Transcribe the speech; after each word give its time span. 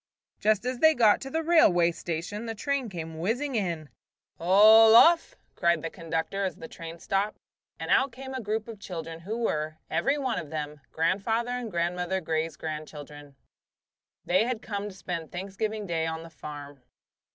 Just 0.39 0.65
as 0.65 0.79
they 0.79 0.95
got 0.95 1.21
to 1.21 1.29
the 1.29 1.43
railway 1.43 1.91
station 1.91 2.47
the 2.47 2.55
train 2.55 2.89
came 2.89 3.19
whizzing 3.19 3.53
in. 3.53 3.89
"All 4.39 4.95
off!" 4.95 5.35
cried 5.55 5.83
the 5.83 5.91
conductor, 5.91 6.43
as 6.43 6.55
the 6.55 6.67
train 6.67 6.97
stopped; 6.97 7.37
and 7.79 7.91
out 7.91 8.11
came 8.11 8.33
a 8.33 8.41
group 8.41 8.67
of 8.67 8.79
children 8.79 9.19
who 9.19 9.37
were, 9.37 9.77
every 9.91 10.17
one 10.17 10.39
of 10.39 10.49
them, 10.49 10.81
Grandfather 10.91 11.51
and 11.51 11.69
Grandmother 11.69 12.19
Grey's 12.19 12.57
grandchildren. 12.57 13.35
They 14.25 14.45
had 14.45 14.63
come 14.63 14.89
to 14.89 14.95
spend 14.95 15.31
Thanksgiving 15.31 15.85
Day 15.85 16.07
on 16.07 16.23
the 16.23 16.31
farm. 16.31 16.81